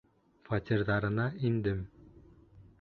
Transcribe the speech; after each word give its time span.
Фатирҙарына 0.47 1.27
индем. 1.51 1.87